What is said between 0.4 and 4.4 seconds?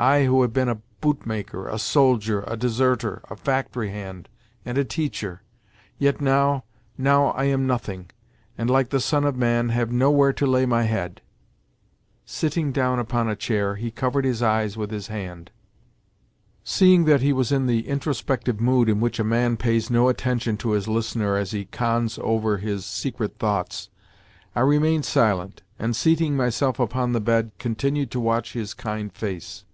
have been a bootmaker, a soldier, a deserter, a factory hand,